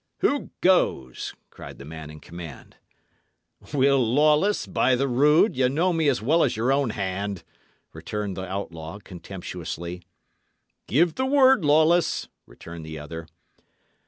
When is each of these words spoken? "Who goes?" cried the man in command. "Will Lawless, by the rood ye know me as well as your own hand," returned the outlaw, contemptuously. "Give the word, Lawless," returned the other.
"Who 0.21 0.49
goes?" 0.61 1.35
cried 1.51 1.77
the 1.77 1.85
man 1.85 2.09
in 2.09 2.19
command. 2.19 2.77
"Will 3.71 4.03
Lawless, 4.03 4.65
by 4.65 4.95
the 4.95 5.07
rood 5.07 5.55
ye 5.55 5.69
know 5.69 5.93
me 5.93 6.07
as 6.09 6.23
well 6.23 6.43
as 6.43 6.57
your 6.57 6.71
own 6.73 6.89
hand," 6.89 7.43
returned 7.93 8.35
the 8.35 8.47
outlaw, 8.47 8.97
contemptuously. 8.97 10.01
"Give 10.87 11.13
the 11.13 11.27
word, 11.27 11.63
Lawless," 11.63 12.29
returned 12.47 12.83
the 12.83 12.97
other. 12.97 13.27